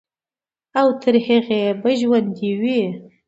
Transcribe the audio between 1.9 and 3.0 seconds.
ژوندے وي،